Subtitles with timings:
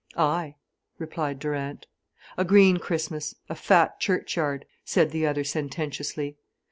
[0.17, 0.55] "Ay,"
[0.97, 1.85] replied Durant.
[2.35, 6.37] "A green Christmas, a fat churchyard," said the other sententiously.